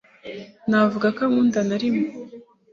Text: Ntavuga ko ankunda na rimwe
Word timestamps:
Ntavuga 0.69 1.07
ko 1.15 1.19
ankunda 1.27 1.59
na 1.67 1.75
rimwe 1.81 2.07